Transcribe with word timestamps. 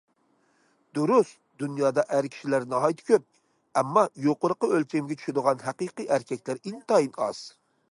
دۇرۇس، 0.97 1.33
دۇنيادا 1.63 2.05
ئەر 2.15 2.27
كىشىلەر 2.35 2.65
ناھايىتى 2.71 3.05
كۆپ، 3.11 3.27
ئەمما، 3.81 4.07
يۇقىرىقى 4.25 4.73
ئۆلچەمگە 4.79 5.21
چۈشىدىغان 5.21 5.65
ھەقىقىي 5.69 6.13
ئەركەكلەر 6.17 6.65
ئىنتايىن 6.73 7.17
ئاز. 7.27 7.47